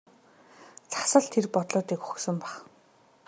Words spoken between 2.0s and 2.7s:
өгсөн байх.